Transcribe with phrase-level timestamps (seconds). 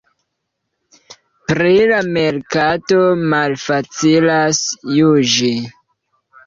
[1.51, 3.05] Pri la merkato
[3.35, 4.67] malfacilas
[5.01, 5.57] juĝi.